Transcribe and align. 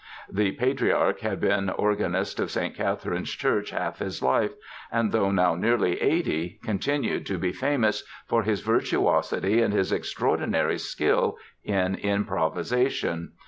The 0.31 0.53
patriarch 0.53 1.19
had 1.19 1.39
been 1.39 1.69
organist 1.69 2.39
of 2.39 2.49
St. 2.49 2.73
Katherine's 2.73 3.29
Church 3.29 3.69
half 3.69 3.99
his 3.99 4.23
life 4.23 4.53
and 4.91 5.11
though 5.11 5.29
now 5.29 5.53
nearly 5.53 6.01
eighty 6.01 6.59
continued 6.63 7.27
to 7.27 7.37
be 7.37 7.51
famous 7.51 8.03
for 8.25 8.41
his 8.41 8.61
virtuosity 8.61 9.61
and 9.61 9.71
his 9.75 9.91
extraordinary 9.91 10.79
skill 10.79 11.37
in 11.63 11.93
improvisation. 11.93 13.33